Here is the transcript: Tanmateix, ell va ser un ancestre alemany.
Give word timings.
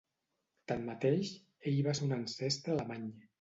Tanmateix, 0.71 1.33
ell 1.73 1.77
va 1.89 1.95
ser 2.01 2.05
un 2.09 2.17
ancestre 2.19 2.75
alemany. 2.79 3.07